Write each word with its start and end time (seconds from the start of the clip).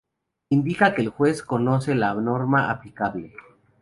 Indica 0.49 0.95
que 0.95 1.03
el 1.03 1.09
juez 1.09 1.43
conoce 1.43 1.93
la 1.93 2.15
norma 2.15 2.71
aplicable. 2.71 3.35